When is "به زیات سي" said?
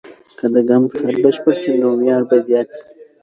2.29-2.83